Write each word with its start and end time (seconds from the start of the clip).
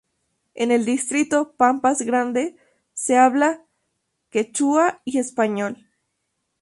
En 0.55 0.71
el 0.71 0.83
distrito 0.83 1.45
de 1.45 1.51
Pampas 1.57 2.01
Grande 2.01 2.55
se 2.93 3.17
habla 3.17 3.61
quechua 4.31 5.03
y 5.05 5.19
español. 5.19 5.85